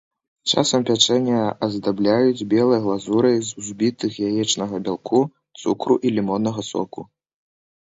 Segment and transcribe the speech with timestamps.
[0.51, 1.35] Часам пячэнне
[1.67, 5.23] аздабляюць белай глазурай з узбітых яечнага бялку,
[5.63, 7.09] цукру і лімоннага соку.